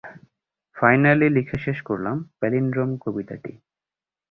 [0.75, 3.51] Finally লিখে শেষ করলাম প্যালিন্ড্রোম কবিতাটি।